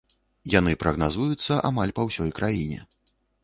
[0.53, 2.83] Яны прагназуюцца амаль па ўсёй краіне.